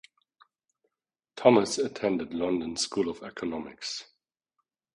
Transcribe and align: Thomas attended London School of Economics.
Thomas 1.35 1.77
attended 1.77 2.33
London 2.33 2.75
School 2.75 3.07
of 3.07 3.21
Economics. 3.21 4.05